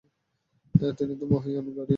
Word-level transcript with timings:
তিনি 0.97 1.13
তো 1.19 1.25
মহীয়ান 1.31 1.65
গরীয়ান। 1.67 1.89